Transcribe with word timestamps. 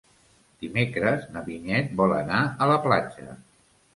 Dimecres 0.63 1.27
na 1.35 1.43
Vinyet 1.49 1.93
vol 2.01 2.15
anar 2.17 2.39
a 2.65 2.69
la 2.75 2.79
platja. 2.89 3.37